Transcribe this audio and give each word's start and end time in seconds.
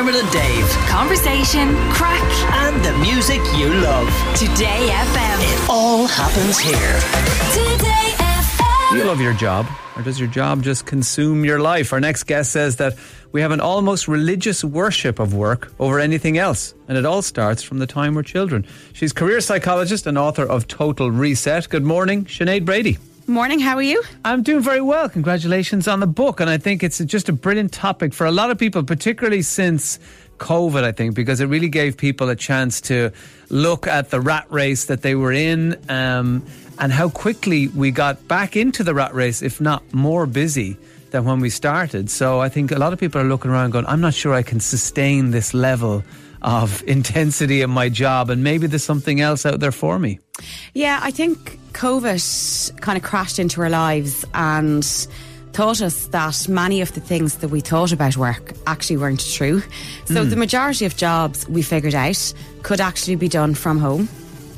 Dermot 0.00 0.14
and 0.14 0.32
Dave. 0.32 0.66
Conversation, 0.88 1.76
craic, 1.90 2.22
And 2.54 2.82
the 2.82 2.96
music 3.00 3.38
you 3.54 3.68
love. 3.68 4.08
Today 4.34 4.88
FM. 4.88 5.38
It 5.42 5.68
all 5.68 6.06
happens 6.06 6.58
here. 6.58 6.94
Today 7.52 8.14
FM. 8.16 8.92
Do 8.92 8.96
you 8.96 9.04
love 9.04 9.20
your 9.20 9.34
job, 9.34 9.66
or 9.96 10.02
does 10.02 10.18
your 10.18 10.30
job 10.30 10.62
just 10.62 10.86
consume 10.86 11.44
your 11.44 11.60
life? 11.60 11.92
Our 11.92 12.00
next 12.00 12.22
guest 12.22 12.50
says 12.50 12.76
that 12.76 12.96
we 13.32 13.42
have 13.42 13.52
an 13.52 13.60
almost 13.60 14.08
religious 14.08 14.64
worship 14.64 15.18
of 15.18 15.34
work 15.34 15.70
over 15.78 16.00
anything 16.00 16.38
else, 16.38 16.72
and 16.88 16.96
it 16.96 17.04
all 17.04 17.20
starts 17.20 17.62
from 17.62 17.78
the 17.78 17.86
time 17.86 18.14
we're 18.14 18.22
children. 18.22 18.66
She's 18.94 19.12
career 19.12 19.42
psychologist 19.42 20.06
and 20.06 20.16
author 20.16 20.46
of 20.46 20.66
Total 20.66 21.10
Reset. 21.10 21.68
Good 21.68 21.84
morning, 21.84 22.24
Sinead 22.24 22.64
Brady. 22.64 22.96
Morning, 23.26 23.60
how 23.60 23.76
are 23.76 23.82
you? 23.82 24.02
I'm 24.24 24.42
doing 24.42 24.62
very 24.62 24.80
well. 24.80 25.08
Congratulations 25.08 25.86
on 25.86 26.00
the 26.00 26.06
book. 26.06 26.40
And 26.40 26.50
I 26.50 26.58
think 26.58 26.82
it's 26.82 26.98
just 26.98 27.28
a 27.28 27.32
brilliant 27.32 27.72
topic 27.72 28.12
for 28.12 28.26
a 28.26 28.32
lot 28.32 28.50
of 28.50 28.58
people, 28.58 28.82
particularly 28.82 29.42
since 29.42 29.98
COVID, 30.38 30.82
I 30.82 30.92
think, 30.92 31.14
because 31.14 31.40
it 31.40 31.46
really 31.46 31.68
gave 31.68 31.96
people 31.96 32.28
a 32.28 32.34
chance 32.34 32.80
to 32.82 33.12
look 33.48 33.86
at 33.86 34.10
the 34.10 34.20
rat 34.20 34.46
race 34.50 34.86
that 34.86 35.02
they 35.02 35.14
were 35.14 35.32
in 35.32 35.78
um, 35.88 36.44
and 36.78 36.92
how 36.92 37.08
quickly 37.08 37.68
we 37.68 37.90
got 37.92 38.26
back 38.26 38.56
into 38.56 38.82
the 38.82 38.94
rat 38.94 39.14
race, 39.14 39.42
if 39.42 39.60
not 39.60 39.82
more 39.94 40.26
busy 40.26 40.76
than 41.10 41.24
when 41.24 41.40
we 41.40 41.50
started. 41.50 42.10
So 42.10 42.40
I 42.40 42.48
think 42.48 42.72
a 42.72 42.78
lot 42.78 42.92
of 42.92 42.98
people 42.98 43.20
are 43.20 43.24
looking 43.24 43.50
around 43.50 43.70
going, 43.70 43.86
I'm 43.86 44.00
not 44.00 44.14
sure 44.14 44.32
I 44.32 44.42
can 44.42 44.60
sustain 44.60 45.30
this 45.30 45.54
level 45.54 46.02
of 46.42 46.82
intensity 46.86 47.60
in 47.62 47.70
my 47.70 47.90
job, 47.90 48.30
and 48.30 48.42
maybe 48.42 48.66
there's 48.66 48.82
something 48.82 49.20
else 49.20 49.46
out 49.46 49.60
there 49.60 49.72
for 49.72 49.98
me. 49.98 50.18
Yeah, 50.72 50.98
I 51.02 51.10
think 51.10 51.59
COVID 51.72 52.80
kind 52.80 52.96
of 52.96 53.04
crashed 53.04 53.38
into 53.38 53.60
our 53.62 53.70
lives 53.70 54.24
and 54.34 54.84
taught 55.52 55.82
us 55.82 56.06
that 56.08 56.48
many 56.48 56.80
of 56.80 56.94
the 56.94 57.00
things 57.00 57.38
that 57.38 57.48
we 57.48 57.60
thought 57.60 57.92
about 57.92 58.16
work 58.16 58.52
actually 58.66 58.96
weren't 58.96 59.24
true. 59.32 59.62
So 60.04 60.24
the 60.24 60.36
majority 60.36 60.84
of 60.84 60.96
jobs 60.96 61.48
we 61.48 61.62
figured 61.62 61.94
out 61.94 62.32
could 62.62 62.80
actually 62.80 63.16
be 63.16 63.28
done 63.28 63.54
from 63.54 63.78
home 63.78 64.08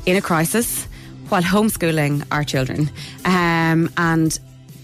in 0.05 0.15
a 0.15 0.21
crisis 0.21 0.85
while 1.29 1.41
homeschooling 1.41 2.25
our 2.31 2.43
children. 2.43 2.89
Um, 3.25 3.89
and 3.97 4.37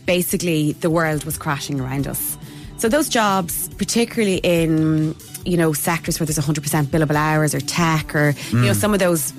basically 0.06 0.74
the 0.74 0.90
world 0.90 1.26
was 1.26 1.38
crashing 1.38 1.80
around 1.80 2.08
us. 2.08 2.38
So 2.78 2.90
those 2.90 3.10
jobs, 3.10 3.70
particularly 3.76 4.38
in 4.38 5.16
you 5.46 5.58
know 5.58 5.74
sectors 5.74 6.20
where 6.20 6.26
there's 6.26 6.40
100% 6.40 6.86
billable 6.86 7.16
hours 7.16 7.54
or 7.54 7.60
tech 7.60 8.16
or 8.16 8.34
you 8.52 8.62
know 8.62 8.74
some 8.74 8.94
of 8.94 9.00
those 9.00 9.34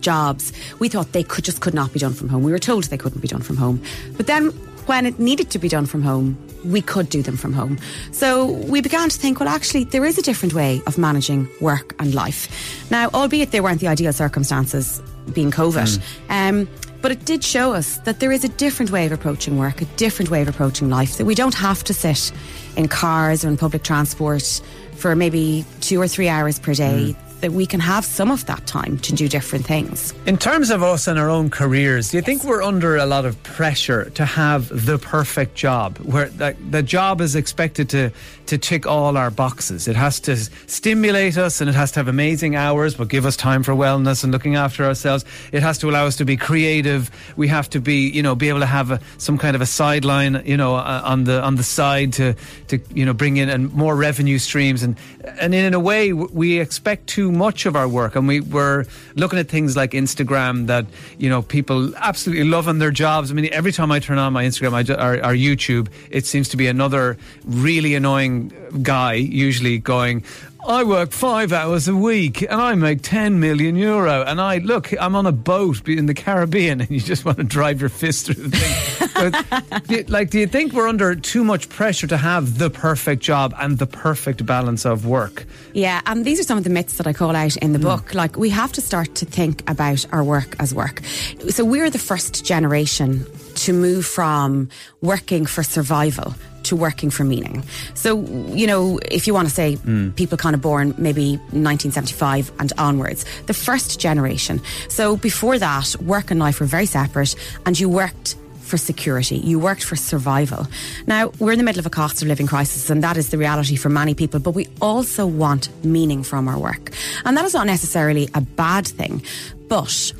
jobs, 0.00 0.52
we 0.78 0.88
thought 0.88 1.12
they 1.12 1.22
could 1.22 1.44
just 1.44 1.60
could 1.60 1.74
not 1.74 1.92
be 1.92 1.98
done 1.98 2.14
from 2.14 2.28
home. 2.28 2.42
We 2.42 2.52
were 2.52 2.58
told 2.58 2.84
they 2.84 2.98
couldn't 2.98 3.20
be 3.20 3.28
done 3.28 3.42
from 3.42 3.56
home. 3.56 3.82
But 4.16 4.26
then 4.26 4.50
when 4.86 5.06
it 5.06 5.18
needed 5.18 5.50
to 5.50 5.58
be 5.58 5.68
done 5.68 5.86
from 5.86 6.02
home, 6.02 6.36
we 6.64 6.80
could 6.80 7.08
do 7.08 7.22
them 7.22 7.36
from 7.36 7.52
home. 7.52 7.78
So 8.12 8.46
we 8.46 8.80
began 8.80 9.08
to 9.08 9.18
think, 9.18 9.40
well, 9.40 9.48
actually, 9.48 9.84
there 9.84 10.04
is 10.04 10.18
a 10.18 10.22
different 10.22 10.54
way 10.54 10.80
of 10.86 10.98
managing 10.98 11.48
work 11.60 11.94
and 11.98 12.14
life. 12.14 12.90
Now, 12.90 13.08
albeit 13.14 13.50
they 13.50 13.60
weren't 13.60 13.80
the 13.80 13.88
ideal 13.88 14.12
circumstances, 14.12 15.02
being 15.32 15.50
COVID, 15.50 16.00
um, 16.30 16.68
but 17.00 17.10
it 17.10 17.24
did 17.24 17.42
show 17.42 17.74
us 17.74 17.98
that 17.98 18.20
there 18.20 18.30
is 18.30 18.44
a 18.44 18.48
different 18.48 18.90
way 18.92 19.06
of 19.06 19.12
approaching 19.12 19.58
work, 19.58 19.82
a 19.82 19.86
different 19.96 20.30
way 20.30 20.42
of 20.42 20.48
approaching 20.48 20.88
life, 20.88 21.16
that 21.18 21.24
we 21.24 21.34
don't 21.34 21.54
have 21.54 21.82
to 21.84 21.94
sit 21.94 22.32
in 22.76 22.88
cars 22.88 23.44
or 23.44 23.48
in 23.48 23.56
public 23.56 23.82
transport 23.82 24.60
for 24.96 25.16
maybe 25.16 25.64
two 25.80 26.00
or 26.00 26.06
three 26.06 26.28
hours 26.28 26.58
per 26.58 26.74
day. 26.74 27.16
That 27.42 27.50
we 27.50 27.66
can 27.66 27.80
have 27.80 28.04
some 28.04 28.30
of 28.30 28.46
that 28.46 28.68
time 28.68 28.98
to 28.98 29.12
do 29.12 29.28
different 29.28 29.66
things. 29.66 30.14
In 30.26 30.38
terms 30.38 30.70
of 30.70 30.84
us 30.84 31.08
and 31.08 31.18
our 31.18 31.28
own 31.28 31.50
careers, 31.50 32.12
do 32.12 32.16
you 32.16 32.22
think 32.22 32.44
we're 32.44 32.62
under 32.62 32.96
a 32.96 33.04
lot 33.04 33.24
of 33.24 33.42
pressure 33.42 34.10
to 34.10 34.24
have 34.24 34.68
the 34.68 34.96
perfect 34.96 35.56
job, 35.56 35.98
where 35.98 36.28
the, 36.28 36.54
the 36.70 36.84
job 36.84 37.20
is 37.20 37.34
expected 37.34 37.88
to 37.90 38.12
to 38.46 38.58
tick 38.58 38.86
all 38.86 39.16
our 39.16 39.32
boxes? 39.32 39.88
It 39.88 39.96
has 39.96 40.20
to 40.20 40.36
stimulate 40.68 41.36
us, 41.36 41.60
and 41.60 41.68
it 41.68 41.74
has 41.74 41.90
to 41.92 41.98
have 41.98 42.06
amazing 42.06 42.54
hours, 42.54 42.94
but 42.94 43.08
give 43.08 43.26
us 43.26 43.36
time 43.36 43.64
for 43.64 43.72
wellness 43.72 44.22
and 44.22 44.32
looking 44.32 44.54
after 44.54 44.84
ourselves. 44.84 45.24
It 45.50 45.64
has 45.64 45.78
to 45.78 45.90
allow 45.90 46.06
us 46.06 46.14
to 46.18 46.24
be 46.24 46.36
creative. 46.36 47.10
We 47.36 47.48
have 47.48 47.68
to 47.70 47.80
be, 47.80 48.08
you 48.08 48.22
know, 48.22 48.36
be 48.36 48.50
able 48.50 48.60
to 48.60 48.66
have 48.66 48.92
a, 48.92 49.00
some 49.18 49.36
kind 49.36 49.56
of 49.56 49.62
a 49.62 49.66
sideline, 49.66 50.42
you 50.44 50.56
know, 50.56 50.76
uh, 50.76 51.02
on 51.04 51.24
the 51.24 51.42
on 51.42 51.56
the 51.56 51.64
side 51.64 52.12
to 52.12 52.36
to 52.68 52.78
you 52.94 53.04
know 53.04 53.14
bring 53.14 53.36
in 53.36 53.48
and 53.48 53.72
more 53.74 53.96
revenue 53.96 54.38
streams, 54.38 54.84
and 54.84 54.96
and 55.40 55.54
in 55.54 55.74
a 55.74 55.80
way 55.80 56.12
we 56.12 56.60
expect 56.60 57.08
too 57.08 57.31
much 57.32 57.66
of 57.66 57.74
our 57.74 57.88
work, 57.88 58.14
and 58.14 58.28
we 58.28 58.40
were 58.40 58.86
looking 59.14 59.38
at 59.38 59.48
things 59.48 59.76
like 59.76 59.92
Instagram 59.92 60.66
that 60.66 60.86
you 61.18 61.28
know 61.28 61.42
people 61.42 61.94
absolutely 61.96 62.44
loving 62.44 62.78
their 62.78 62.90
jobs. 62.90 63.30
I 63.30 63.34
mean, 63.34 63.48
every 63.52 63.72
time 63.72 63.90
I 63.90 63.98
turn 63.98 64.18
on 64.18 64.32
my 64.32 64.44
Instagram 64.44 64.72
I, 64.74 64.80
or, 64.94 65.14
or 65.14 65.34
YouTube, 65.34 65.88
it 66.10 66.26
seems 66.26 66.48
to 66.50 66.56
be 66.56 66.66
another 66.66 67.16
really 67.44 67.94
annoying 67.94 68.52
guy, 68.82 69.14
usually 69.14 69.78
going. 69.78 70.24
I 70.64 70.84
work 70.84 71.10
five 71.10 71.52
hours 71.52 71.88
a 71.88 71.96
week 71.96 72.42
and 72.42 72.60
I 72.60 72.76
make 72.76 73.02
10 73.02 73.40
million 73.40 73.74
euro. 73.74 74.22
And 74.22 74.40
I 74.40 74.58
look, 74.58 74.92
I'm 75.00 75.16
on 75.16 75.26
a 75.26 75.32
boat 75.32 75.88
in 75.88 76.06
the 76.06 76.14
Caribbean 76.14 76.80
and 76.82 76.90
you 76.90 77.00
just 77.00 77.24
want 77.24 77.38
to 77.38 77.44
drive 77.44 77.80
your 77.80 77.90
fist 77.90 78.26
through 78.26 78.46
the 78.46 78.56
thing. 78.56 79.01
Do 79.30 80.04
like, 80.08 80.30
do 80.30 80.38
you 80.38 80.46
think 80.46 80.72
we're 80.72 80.88
under 80.88 81.14
too 81.14 81.44
much 81.44 81.68
pressure 81.68 82.06
to 82.06 82.16
have 82.16 82.58
the 82.58 82.70
perfect 82.70 83.22
job 83.22 83.54
and 83.58 83.78
the 83.78 83.86
perfect 83.86 84.44
balance 84.44 84.84
of 84.84 85.06
work? 85.06 85.46
Yeah, 85.72 86.00
and 86.06 86.24
these 86.24 86.40
are 86.40 86.44
some 86.44 86.58
of 86.58 86.64
the 86.64 86.70
myths 86.70 86.96
that 86.98 87.06
I 87.06 87.12
call 87.12 87.34
out 87.34 87.56
in 87.56 87.72
the 87.72 87.78
hmm. 87.78 87.84
book. 87.84 88.14
Like, 88.14 88.36
we 88.36 88.50
have 88.50 88.72
to 88.72 88.80
start 88.80 89.14
to 89.16 89.24
think 89.26 89.68
about 89.70 90.06
our 90.12 90.24
work 90.24 90.56
as 90.58 90.74
work. 90.74 91.02
So, 91.48 91.64
we're 91.64 91.90
the 91.90 91.98
first 91.98 92.44
generation 92.44 93.26
to 93.54 93.72
move 93.72 94.06
from 94.06 94.68
working 95.00 95.46
for 95.46 95.62
survival 95.62 96.34
to 96.64 96.76
working 96.76 97.10
for 97.10 97.24
meaning. 97.24 97.64
So, 97.94 98.22
you 98.48 98.66
know, 98.66 98.98
if 99.10 99.26
you 99.26 99.34
want 99.34 99.48
to 99.48 99.54
say 99.54 99.76
hmm. 99.76 100.10
people 100.10 100.38
kind 100.38 100.54
of 100.54 100.62
born 100.62 100.94
maybe 100.96 101.36
1975 101.52 102.52
and 102.58 102.72
onwards, 102.78 103.24
the 103.46 103.54
first 103.54 104.00
generation. 104.00 104.60
So, 104.88 105.16
before 105.16 105.58
that, 105.58 105.96
work 106.00 106.30
and 106.30 106.40
life 106.40 106.60
were 106.60 106.66
very 106.66 106.86
separate, 106.86 107.34
and 107.66 107.78
you 107.78 107.88
worked 107.88 108.36
for 108.62 108.76
security. 108.76 109.36
You 109.36 109.58
worked 109.58 109.84
for 109.84 109.96
survival. 109.96 110.66
Now, 111.06 111.32
we're 111.38 111.52
in 111.52 111.58
the 111.58 111.64
middle 111.64 111.80
of 111.80 111.86
a 111.86 111.90
cost 111.90 112.22
of 112.22 112.28
living 112.28 112.46
crisis, 112.46 112.90
and 112.90 113.02
that 113.02 113.16
is 113.16 113.30
the 113.30 113.38
reality 113.38 113.76
for 113.76 113.88
many 113.88 114.14
people, 114.14 114.40
but 114.40 114.52
we 114.52 114.68
also 114.80 115.26
want 115.26 115.68
meaning 115.84 116.22
from 116.22 116.48
our 116.48 116.58
work. 116.58 116.92
And 117.24 117.36
that 117.36 117.44
is 117.44 117.54
not 117.54 117.66
necessarily 117.66 118.28
a 118.34 118.40
bad 118.40 118.86
thing, 118.86 119.22
but 119.68 120.12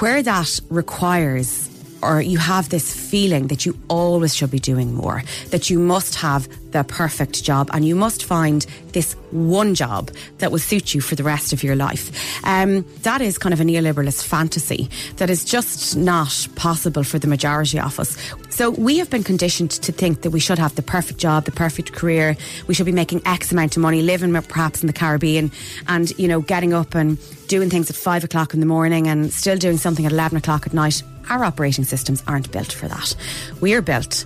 where 0.00 0.22
that 0.22 0.60
requires 0.68 1.68
or 2.06 2.20
you 2.20 2.38
have 2.38 2.68
this 2.68 2.94
feeling 2.94 3.48
that 3.48 3.66
you 3.66 3.76
always 3.88 4.34
should 4.34 4.50
be 4.50 4.58
doing 4.60 4.94
more, 4.94 5.22
that 5.50 5.68
you 5.70 5.78
must 5.78 6.14
have 6.14 6.48
the 6.70 6.84
perfect 6.84 7.42
job 7.42 7.70
and 7.72 7.84
you 7.84 7.94
must 7.94 8.24
find 8.24 8.66
this 8.92 9.14
one 9.30 9.74
job 9.74 10.10
that 10.38 10.52
will 10.52 10.58
suit 10.58 10.94
you 10.94 11.00
for 11.00 11.14
the 11.14 11.22
rest 11.22 11.52
of 11.52 11.62
your 11.62 11.76
life. 11.76 12.10
Um, 12.44 12.84
that 13.02 13.20
is 13.20 13.38
kind 13.38 13.52
of 13.52 13.60
a 13.60 13.64
neoliberalist 13.64 14.24
fantasy 14.24 14.88
that 15.16 15.30
is 15.30 15.44
just 15.44 15.96
not 15.96 16.48
possible 16.54 17.02
for 17.02 17.18
the 17.18 17.26
majority 17.26 17.78
of 17.78 17.98
us. 17.98 18.16
So 18.56 18.70
we 18.70 18.96
have 18.96 19.10
been 19.10 19.22
conditioned 19.22 19.70
to 19.72 19.92
think 19.92 20.22
that 20.22 20.30
we 20.30 20.40
should 20.40 20.58
have 20.58 20.74
the 20.76 20.82
perfect 20.82 21.20
job, 21.20 21.44
the 21.44 21.52
perfect 21.52 21.92
career, 21.92 22.38
we 22.66 22.72
should 22.72 22.86
be 22.86 22.90
making 22.90 23.20
X 23.26 23.52
amount 23.52 23.76
of 23.76 23.82
money, 23.82 24.00
living 24.00 24.32
perhaps 24.32 24.82
in 24.82 24.86
the 24.86 24.94
Caribbean 24.94 25.52
and, 25.88 26.18
you 26.18 26.26
know, 26.26 26.40
getting 26.40 26.72
up 26.72 26.94
and 26.94 27.18
doing 27.48 27.68
things 27.68 27.90
at 27.90 27.96
five 27.96 28.24
o'clock 28.24 28.54
in 28.54 28.60
the 28.60 28.64
morning 28.64 29.08
and 29.08 29.30
still 29.30 29.58
doing 29.58 29.76
something 29.76 30.06
at 30.06 30.12
11 30.12 30.38
o'clock 30.38 30.66
at 30.66 30.72
night. 30.72 31.02
Our 31.28 31.44
operating 31.44 31.84
systems 31.84 32.24
aren't 32.26 32.50
built 32.50 32.72
for 32.72 32.88
that. 32.88 33.14
We 33.60 33.74
are 33.74 33.82
built 33.82 34.24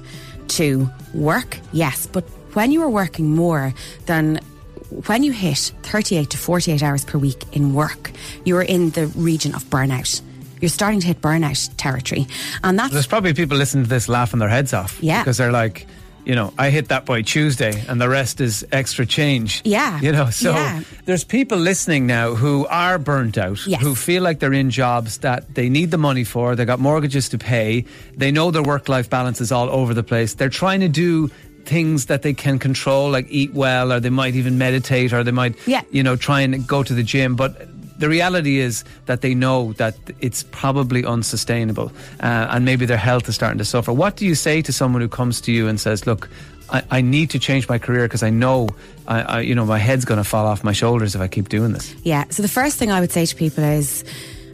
to 0.50 0.88
work, 1.12 1.58
yes, 1.72 2.06
but 2.06 2.22
when 2.52 2.70
you 2.70 2.82
are 2.82 2.91
working 2.91 3.34
more 3.34 3.74
than 4.06 4.38
when 5.06 5.24
you 5.24 5.32
hit 5.32 5.72
38 5.82 6.30
to 6.30 6.38
48 6.38 6.84
hours 6.84 7.04
per 7.04 7.18
week 7.18 7.42
in 7.50 7.74
work, 7.74 8.12
you 8.44 8.56
are 8.58 8.62
in 8.62 8.91
the 8.91 9.08
region 9.08 9.56
of 9.56 9.64
burnout. 9.64 10.22
You're 10.60 10.69
starting 10.69 11.00
to 11.00 11.06
hit 11.06 11.21
burnout 11.21 11.71
territory. 11.76 12.26
And 12.62 12.78
that's 12.78 12.93
There's 12.93 13.06
probably 13.06 13.34
people 13.34 13.56
listening 13.56 13.84
to 13.84 13.91
this 13.91 14.09
laughing 14.09 14.38
their 14.41 14.48
heads 14.48 14.72
off. 14.72 15.03
Yeah. 15.03 15.22
Because 15.22 15.37
they're 15.38 15.53
like, 15.53 15.87
you 16.26 16.34
know, 16.34 16.53
I 16.59 16.69
hit 16.71 16.88
that 16.88 17.06
by 17.06 17.22
Tuesday 17.22 17.82
and 17.88 17.98
the 18.00 18.09
rest 18.09 18.41
is 18.43 18.65
extra 18.72 19.06
change. 19.06 19.62
Yeah. 19.65 19.98
You 20.00 20.12
know, 20.12 20.28
so 20.30 20.53
Yeah. 20.53 20.83
there's 21.07 21.24
people 21.24 21.57
listening 21.59 22.07
now 22.07 22.34
who 22.34 22.66
are 22.66 22.98
burnt 22.98 23.39
out, 23.39 23.66
Yes. 23.66 23.80
who 23.80 23.95
feel 23.95 24.22
like 24.22 24.39
they're 24.39 24.53
in 24.53 24.71
jobs 24.71 25.18
that 25.18 25.54
they 25.54 25.68
need 25.71 25.91
the 25.91 25.98
money 25.98 26.24
for, 26.24 26.54
they 26.54 26.66
got 26.66 26.78
mortgages 26.78 27.30
to 27.30 27.39
pay, 27.39 27.84
they 28.16 28.30
know 28.30 28.51
their 28.51 28.63
work 28.63 28.89
life 28.89 29.09
balance 29.09 29.41
is 29.41 29.51
all 29.51 29.71
over 29.71 29.95
the 29.95 30.03
place. 30.03 30.34
They're 30.34 30.51
trying 30.51 30.80
to 30.80 30.89
do 30.89 31.30
things 31.65 32.06
that 32.06 32.21
they 32.22 32.34
can 32.34 32.59
control, 32.59 33.10
like 33.10 33.27
eat 33.30 33.54
well, 33.54 33.92
or 33.92 33.98
they 34.01 34.10
might 34.10 34.34
even 34.34 34.59
meditate, 34.59 35.13
or 35.13 35.24
they 35.24 35.30
might, 35.33 35.54
Yeah. 35.66 35.83
you 35.91 36.03
know, 36.03 36.16
try 36.16 36.41
and 36.42 36.66
go 36.66 36.83
to 36.83 36.92
the 36.95 37.03
gym. 37.03 37.34
But 37.34 37.66
the 38.00 38.08
reality 38.08 38.58
is 38.58 38.84
that 39.06 39.20
they 39.20 39.34
know 39.34 39.72
that 39.74 39.94
it's 40.20 40.42
probably 40.50 41.04
unsustainable 41.04 41.92
uh, 42.20 42.48
and 42.50 42.64
maybe 42.64 42.86
their 42.86 42.97
health 42.97 43.28
is 43.28 43.34
starting 43.34 43.58
to 43.58 43.64
suffer. 43.64 43.92
What 43.92 44.16
do 44.16 44.26
you 44.26 44.34
say 44.34 44.62
to 44.62 44.72
someone 44.72 45.02
who 45.02 45.08
comes 45.08 45.41
to 45.42 45.52
you 45.52 45.68
and 45.68 45.78
says, 45.78 46.06
look, 46.06 46.28
I, 46.70 46.82
I 46.91 47.00
need 47.02 47.30
to 47.30 47.38
change 47.38 47.68
my 47.68 47.78
career 47.78 48.06
because 48.06 48.22
I 48.22 48.30
know, 48.30 48.68
I, 49.06 49.22
I, 49.22 49.41
you 49.41 49.54
know, 49.54 49.66
my 49.66 49.78
head's 49.78 50.04
going 50.04 50.18
to 50.18 50.24
fall 50.24 50.47
off 50.47 50.64
my 50.64 50.72
shoulders 50.72 51.14
if 51.14 51.20
I 51.20 51.28
keep 51.28 51.48
doing 51.48 51.72
this. 51.72 51.94
Yeah. 52.02 52.24
So 52.30 52.42
the 52.42 52.48
first 52.48 52.78
thing 52.78 52.91
I 52.91 53.00
would 53.00 53.12
say 53.12 53.26
to 53.26 53.36
people 53.36 53.64
is, 53.64 54.04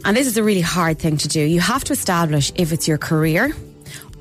and 0.03 0.15
this 0.15 0.27
is 0.27 0.37
a 0.37 0.43
really 0.43 0.61
hard 0.61 0.99
thing 0.99 1.17
to 1.17 1.27
do, 1.27 1.39
you 1.39 1.61
have 1.61 1.83
to 1.85 1.93
establish 1.93 2.51
if 2.55 2.71
it's 2.71 2.87
your 2.87 2.97
career 2.97 3.53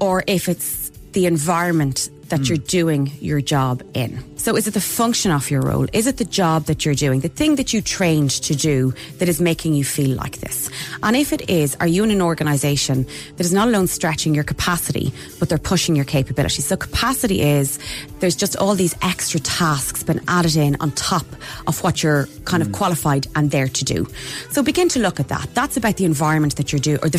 or 0.01 0.23
if 0.27 0.49
it's 0.49 0.91
the 1.13 1.27
environment 1.27 2.11
that 2.29 2.49
you're 2.49 2.59
doing 2.59 3.11
your 3.21 3.41
job 3.41 3.83
in. 3.95 4.23
So 4.47 4.55
is 4.55 4.69
it 4.69 4.75
the 4.75 4.81
function 4.81 5.33
of 5.33 5.51
your 5.51 5.61
role? 5.61 5.89
Is 5.93 6.07
it 6.07 6.19
the 6.19 6.25
job 6.25 6.67
that 6.67 6.85
you're 6.85 6.95
doing? 6.95 7.19
The 7.19 7.29
thing 7.29 7.57
that 7.57 7.73
you 7.73 7.83
trained 7.83 8.31
to 8.31 8.55
do 8.55 8.95
that 9.19 9.29
is 9.29 9.41
making 9.41 9.75
you 9.75 9.83
feel 9.83 10.17
like 10.17 10.39
this? 10.39 10.71
And 11.03 11.17
if 11.17 11.33
it 11.33 11.51
is, 11.51 11.77
are 11.81 11.87
you 11.89 12.05
in 12.05 12.13
an 12.13 12.23
organisation 12.23 13.09
that 13.39 13.45
is 13.45 13.53
not 13.53 13.67
alone 13.67 13.89
stretching 13.89 14.37
your 14.37 14.45
capacity, 14.45 15.13
but 15.41 15.49
they're 15.49 15.59
pushing 15.59 15.97
your 15.97 16.05
capabilities? 16.05 16.65
So 16.65 16.77
capacity 16.77 17.43
is 17.43 17.81
there's 18.21 18.37
just 18.37 18.55
all 18.55 18.77
these 18.77 18.95
extra 19.03 19.41
tasks 19.41 20.05
been 20.05 20.21
added 20.29 20.55
in 20.55 20.77
on 20.79 20.93
top 20.93 21.27
of 21.67 21.83
what 21.83 22.05
you're 22.05 22.29
kind 22.45 22.63
of 22.63 22.69
mm. 22.69 22.75
qualified 22.75 23.27
and 23.35 23.51
there 23.51 23.67
to 23.67 23.85
do. 23.85 24.07
So 24.51 24.63
begin 24.63 24.89
to 24.91 25.01
look 25.01 25.19
at 25.19 25.27
that. 25.27 25.53
That's 25.55 25.77
about 25.77 25.97
the 25.97 26.05
environment 26.05 26.55
that 26.55 26.71
you're 26.71 26.79
doing 26.79 27.01
or 27.03 27.09
the 27.09 27.19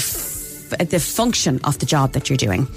Uh, 0.73 0.83
the 0.83 0.99
function 0.99 1.59
of 1.63 1.79
the 1.79 1.85
job 1.85 2.13
that 2.13 2.29
you're 2.29 2.37
doing. 2.37 2.67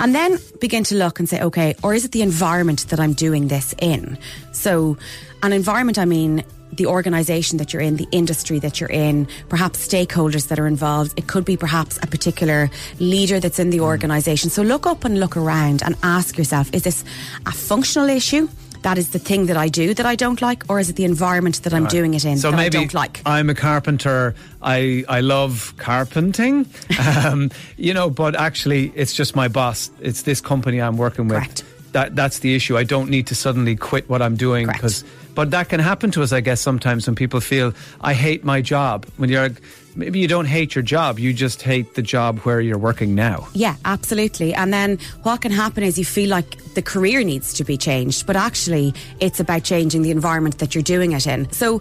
And 0.00 0.14
then 0.14 0.38
begin 0.60 0.84
to 0.84 0.94
look 0.94 1.18
and 1.18 1.28
say, 1.28 1.40
okay, 1.40 1.74
or 1.82 1.94
is 1.94 2.04
it 2.04 2.12
the 2.12 2.22
environment 2.22 2.88
that 2.88 3.00
I'm 3.00 3.12
doing 3.12 3.48
this 3.48 3.74
in? 3.80 4.18
So, 4.52 4.96
an 5.42 5.52
environment, 5.52 5.98
I 5.98 6.04
mean, 6.04 6.44
the 6.72 6.86
organisation 6.86 7.58
that 7.58 7.72
you're 7.72 7.82
in, 7.82 7.96
the 7.96 8.08
industry 8.12 8.58
that 8.60 8.80
you're 8.80 8.90
in, 8.90 9.28
perhaps 9.48 9.86
stakeholders 9.86 10.48
that 10.48 10.58
are 10.58 10.66
involved. 10.66 11.12
It 11.18 11.26
could 11.26 11.44
be 11.44 11.56
perhaps 11.56 11.98
a 12.02 12.06
particular 12.06 12.70
leader 12.98 13.40
that's 13.40 13.58
in 13.58 13.70
the 13.70 13.78
mm. 13.78 13.84
organisation. 13.84 14.50
So 14.50 14.62
look 14.62 14.86
up 14.86 15.04
and 15.04 15.20
look 15.20 15.36
around 15.36 15.82
and 15.82 15.96
ask 16.02 16.38
yourself, 16.38 16.72
is 16.72 16.82
this 16.82 17.04
a 17.46 17.52
functional 17.52 18.08
issue? 18.08 18.48
That 18.82 18.98
is 18.98 19.10
the 19.10 19.18
thing 19.18 19.46
that 19.46 19.56
I 19.56 19.68
do 19.68 19.94
that 19.94 20.06
I 20.06 20.16
don't 20.16 20.42
like, 20.42 20.64
or 20.68 20.80
is 20.80 20.90
it 20.90 20.96
the 20.96 21.04
environment 21.04 21.62
that 21.62 21.72
I'm 21.72 21.86
doing 21.86 22.14
it 22.14 22.24
in 22.24 22.36
So 22.38 22.50
that 22.50 22.56
maybe 22.56 22.78
I 22.78 22.80
don't 22.80 22.94
like? 22.94 23.22
I'm 23.24 23.48
a 23.48 23.54
carpenter. 23.54 24.34
I 24.60 25.04
I 25.08 25.20
love 25.20 25.72
carpenting, 25.76 26.66
um, 27.24 27.50
you 27.76 27.94
know. 27.94 28.10
But 28.10 28.34
actually, 28.34 28.92
it's 28.96 29.12
just 29.12 29.36
my 29.36 29.48
boss. 29.48 29.90
It's 30.00 30.22
this 30.22 30.40
company 30.40 30.80
I'm 30.80 30.96
working 30.96 31.28
with. 31.28 31.38
Correct. 31.38 31.64
That 31.92 32.16
that's 32.16 32.40
the 32.40 32.54
issue. 32.54 32.76
I 32.76 32.84
don't 32.84 33.08
need 33.08 33.26
to 33.28 33.34
suddenly 33.34 33.76
quit 33.76 34.08
what 34.08 34.20
I'm 34.20 34.36
doing 34.36 34.66
because. 34.66 35.04
But 35.34 35.50
that 35.50 35.68
can 35.68 35.80
happen 35.80 36.10
to 36.12 36.22
us, 36.22 36.32
I 36.32 36.40
guess, 36.40 36.60
sometimes 36.60 37.06
when 37.06 37.14
people 37.14 37.40
feel 37.40 37.72
I 38.00 38.14
hate 38.14 38.44
my 38.44 38.60
job. 38.60 39.06
When 39.16 39.30
you're 39.30 39.50
maybe 39.96 40.18
you 40.18 40.28
don't 40.28 40.46
hate 40.46 40.74
your 40.74 40.82
job, 40.82 41.18
you 41.18 41.32
just 41.32 41.62
hate 41.62 41.94
the 41.94 42.02
job 42.02 42.38
where 42.40 42.60
you're 42.60 42.78
working 42.78 43.14
now. 43.14 43.48
Yeah, 43.54 43.76
absolutely. 43.84 44.54
And 44.54 44.72
then 44.72 44.98
what 45.22 45.40
can 45.40 45.52
happen 45.52 45.82
is 45.82 45.98
you 45.98 46.04
feel 46.04 46.30
like 46.30 46.74
the 46.74 46.82
career 46.82 47.22
needs 47.24 47.52
to 47.54 47.64
be 47.64 47.76
changed, 47.76 48.26
but 48.26 48.36
actually 48.36 48.94
it's 49.20 49.40
about 49.40 49.64
changing 49.64 50.02
the 50.02 50.10
environment 50.10 50.58
that 50.58 50.74
you're 50.74 50.82
doing 50.82 51.12
it 51.12 51.26
in. 51.26 51.50
So, 51.52 51.80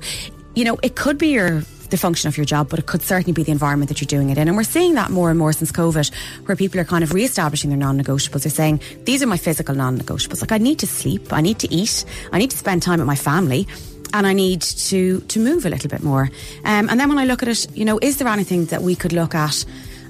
you 0.56 0.66
know, 0.66 0.78
it 0.84 0.96
could 0.96 1.18
be 1.18 1.30
your 1.30 1.62
the 1.92 1.98
function 1.98 2.28
of 2.28 2.38
your 2.38 2.46
job, 2.46 2.70
but 2.70 2.80
it 2.80 2.88
could 2.88 3.02
certainly 3.02 3.34
be 3.34 3.44
the 3.44 3.52
environment 3.52 3.90
that 3.90 4.02
you're 4.02 4.08
doing 4.08 4.30
it 4.30 4.38
in. 4.38 4.48
And 4.48 4.58
we're 4.58 4.64
seeing 4.64 4.96
that 4.96 5.12
more 5.12 5.30
and 5.30 5.38
more 5.38 5.54
since 5.54 5.72
COVID, 5.72 6.12
where 6.46 6.56
people 6.56 6.80
are 6.80 6.86
kind 6.86 7.04
of 7.04 7.14
re-establishing 7.14 7.70
their 7.70 7.78
non-negotiables. 7.78 8.44
They're 8.44 8.52
saying, 8.52 8.82
these 9.04 9.22
are 9.22 9.28
my 9.28 9.38
physical 9.38 9.76
non-negotiables. 9.76 10.42
Like 10.42 10.52
I 10.52 10.58
need 10.58 10.80
to 10.80 10.88
sleep, 10.88 11.32
I 11.32 11.42
need 11.42 11.60
to 11.60 11.72
eat, 11.72 12.06
I 12.32 12.40
need 12.40 12.52
to 12.52 12.58
spend 12.58 12.82
time 12.82 13.00
with 13.00 13.08
my 13.08 13.16
family. 13.16 13.68
And 14.14 14.28
I 14.28 14.34
need 14.34 14.62
to 14.62 15.22
to 15.22 15.40
move 15.40 15.66
a 15.66 15.70
little 15.70 15.90
bit 15.90 16.04
more. 16.04 16.30
Um, 16.66 16.90
and 16.90 17.00
then 17.00 17.08
when 17.08 17.18
I 17.18 17.24
look 17.24 17.42
at 17.44 17.48
it, 17.48 17.66
you 17.74 17.86
know, 17.86 17.98
is 18.02 18.18
there 18.18 18.28
anything 18.28 18.66
that 18.66 18.82
we 18.82 18.94
could 18.94 19.14
look 19.14 19.34
at 19.34 19.64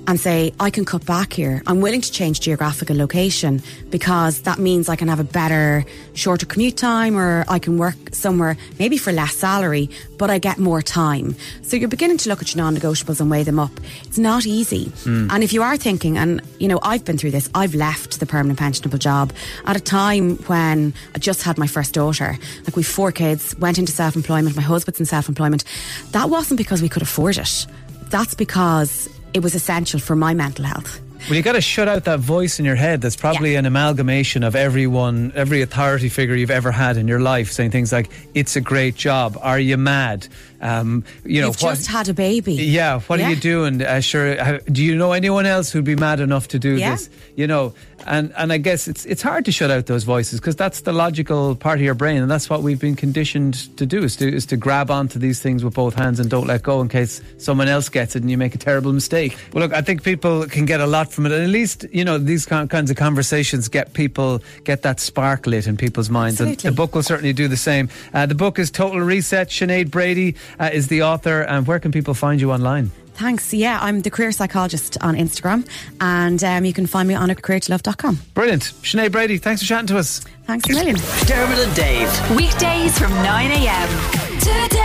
and 0.08 0.20
say, 0.20 0.54
I 0.60 0.70
can 0.70 0.86
cut 0.86 1.06
back 1.06 1.34
here. 1.34 1.62
I'm 1.68 1.82
willing 1.82 2.02
to 2.02 2.12
change 2.12 2.42
geographical 2.42 2.96
location 2.96 3.62
because 3.90 4.42
that 4.42 4.60
means 4.60 4.90
I 4.90 4.96
can 4.96 5.08
have 5.08 5.20
a 5.20 5.24
better, 5.24 5.86
shorter 6.14 6.46
commute 6.46 6.78
time 6.78 7.18
or 7.18 7.46
I 7.48 7.60
can 7.60 7.78
work 7.78 7.96
somewhere 8.12 8.58
maybe 8.80 8.98
for 8.98 9.12
less 9.12 9.36
salary, 9.36 9.90
but 10.18 10.30
I 10.30 10.38
get 10.40 10.58
more 10.58 10.82
time. 10.82 11.36
So 11.62 11.78
you're 11.78 11.90
beginning 11.90 12.18
to 12.18 12.30
look 12.30 12.42
at 12.42 12.54
your 12.54 12.64
non 12.64 12.76
negotiables 12.76 13.22
and 13.22 13.30
weigh 13.30 13.44
them 13.44 13.60
up. 13.60 13.72
It's 14.04 14.18
not 14.18 14.46
easy. 14.46 14.86
Hmm. 15.04 15.30
And 15.32 15.44
if 15.44 15.54
you 15.54 15.62
are 15.62 15.78
thinking, 15.78 16.18
and 16.18 16.42
you 16.60 16.68
know, 16.68 16.80
I've 16.82 17.06
been 17.06 17.18
through 17.18 17.32
this, 17.32 17.50
I've 17.54 17.76
left 17.76 18.20
the 18.20 18.26
permanent 18.26 18.60
pensionable 18.60 19.00
job 19.00 19.32
at 19.66 19.76
a 19.76 19.80
time 19.80 20.38
when 20.48 20.94
I 21.16 21.20
just 21.20 21.44
had 21.44 21.58
my 21.58 21.68
first 21.68 21.94
daughter. 21.94 22.38
Like 22.64 22.76
we've 22.76 22.88
four 22.88 23.12
kids, 23.12 23.56
went 23.58 23.78
into 23.78 23.92
self 23.92 24.16
employment, 24.16 24.56
my 24.56 24.62
husband's 24.62 25.00
in 25.00 25.06
self 25.06 25.30
employment. 25.30 25.64
That 26.12 26.30
wasn't 26.30 26.58
because 26.58 26.82
we 26.82 26.90
could 26.90 27.02
afford 27.02 27.38
it. 27.38 27.68
That's 28.10 28.34
because 28.36 29.08
it 29.34 29.42
was 29.42 29.56
essential 29.56 30.00
for 30.00 30.16
my 30.16 30.34
mental 30.34 30.66
health. 30.66 31.00
Well, 31.28 31.36
you 31.38 31.44
got 31.44 31.54
to 31.54 31.62
shut 31.62 31.88
out 31.88 32.06
that 32.06 32.20
voice 32.20 32.60
in 32.60 32.66
your 32.66 32.76
head 32.76 33.00
that's 33.02 33.16
probably 33.16 33.54
Yeah. 33.54 33.60
an 33.60 33.66
amalgamation 33.66 34.44
of 34.44 34.56
everyone, 34.56 35.32
every 35.36 35.62
authority 35.62 36.10
figure 36.10 36.36
you've 36.36 36.52
ever 36.52 36.72
had 36.72 36.98
in 36.98 37.08
your 37.08 37.20
life 37.20 37.52
saying 37.52 37.72
things 37.72 37.92
like, 37.92 38.10
it's 38.34 38.56
a 38.56 38.62
great 38.62 38.96
job. 38.96 39.38
Are 39.42 39.60
you 39.60 39.78
mad? 39.78 40.28
Um, 40.62 41.04
you 41.26 41.42
know, 41.42 41.48
You've 41.48 41.62
what, 41.62 41.76
just 41.76 41.88
had 41.88 42.08
a 42.10 42.14
baby. 42.14 42.54
yeah, 42.54 43.00
what 43.02 43.20
are 43.20 43.30
you 43.30 43.36
doing? 43.36 43.82
Uh, 43.82 44.00
sure. 44.00 44.40
uh, 44.40 44.60
Do 44.72 44.84
you 44.84 44.96
know 44.96 45.12
anyone 45.14 45.46
else 45.48 45.72
who'd 45.72 45.86
be 45.86 45.96
mad 45.96 46.20
enough 46.20 46.50
to 46.50 46.60
do 46.60 46.76
Yeah. 46.78 46.92
this? 46.92 47.10
You 47.36 47.48
know, 47.48 47.74
and, 48.06 48.32
and 48.38 48.52
I 48.54 48.58
guess 48.58 48.88
it's 48.88 49.06
it's 49.06 49.22
hard 49.24 49.46
to 49.46 49.52
shut 49.52 49.70
out 49.72 49.86
those 49.88 50.04
voices 50.04 50.40
because 50.40 50.56
that's 50.56 50.82
the 50.82 50.92
logical 50.92 51.56
part 51.56 51.80
of 51.80 51.84
your 51.86 51.94
brain, 51.96 52.22
and 52.22 52.30
that's 52.30 52.48
what 52.50 52.62
we've 52.62 52.80
been 52.80 52.96
conditioned 52.96 53.76
to 53.78 53.86
do 53.88 54.04
is 54.04 54.16
to 54.18 54.28
is 54.32 54.46
to 54.48 54.58
grab 54.58 54.92
onto 54.92 55.18
these 55.18 55.40
things 55.40 55.64
with 55.64 55.74
both 55.76 55.94
hands 55.96 56.20
and 56.20 56.30
don't 56.30 56.46
let 56.48 56.62
go 56.64 56.82
in 56.82 56.90
case 56.90 57.22
someone 57.38 57.68
else 57.68 57.90
gets 57.90 58.16
it 58.16 58.22
and 58.22 58.30
you 58.30 58.38
make 58.38 58.54
a 58.54 58.58
terrible 58.60 58.92
mistake. 58.94 59.36
Well, 59.54 59.64
look, 59.64 59.74
I 59.74 59.82
think 59.82 60.04
people 60.04 60.46
can 60.48 60.66
get 60.66 60.80
a 60.82 60.88
lot 60.88 61.11
from 61.12 61.26
it, 61.26 61.32
and 61.32 61.44
at 61.44 61.50
least 61.50 61.86
you 61.92 62.04
know 62.04 62.18
these 62.18 62.46
kinds 62.46 62.90
of 62.90 62.98
conversations 62.98 63.68
get 63.68 63.94
people 63.94 64.42
get 64.64 64.82
that 64.84 65.00
spark 65.00 65.46
lit 65.48 65.68
in 65.68 65.78
people's 65.78 66.10
minds, 66.10 66.42
and 66.42 66.58
the 66.58 66.72
book 66.72 66.96
will 66.96 67.04
certainly 67.04 67.34
do 67.34 67.48
the 67.48 67.58
same. 67.58 67.90
Uh, 68.14 68.26
the 68.26 68.36
book 68.36 68.60
is 68.60 68.72
Total 68.72 69.00
Reset. 69.00 69.50
Sinead 69.50 69.92
Brady 69.92 70.36
uh, 70.60 70.70
is 70.72 70.88
the 70.88 71.04
author, 71.04 71.42
and 71.42 71.68
where 71.68 71.80
can 71.80 71.92
people 71.92 72.14
find 72.14 72.42
you 72.42 72.52
online? 72.52 72.92
Thanks. 73.14 73.54
Yeah, 73.54 73.78
I'm 73.82 74.02
the 74.02 74.10
career 74.10 74.32
psychologist 74.32 74.98
on 75.02 75.16
Instagram, 75.16 75.68
and 76.00 76.44
um, 76.44 76.66
you 76.66 76.74
can 76.74 76.88
find 76.88 77.08
me 77.08 77.14
on 77.14 77.30
a 77.30 77.36
careertolove.com. 77.36 78.20
Brilliant. 78.34 78.64
Sinead 78.64 79.12
Brady, 79.12 79.38
thanks 79.38 79.62
for 79.62 79.68
chatting 79.68 79.88
to 79.88 79.98
us. 79.98 80.22
Thanks 80.46 80.70
a 80.70 80.74
million. 80.74 80.96
Dermot 81.26 81.60
and 81.60 81.76
Dave. 81.76 82.36
Weekdays 82.36 82.98
from 82.98 83.12
9 83.12 83.52
a.m. 83.52 84.40
Today 84.40 84.81